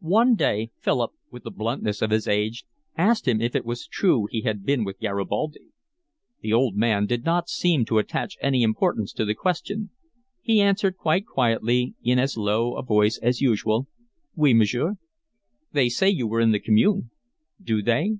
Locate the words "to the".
9.12-9.34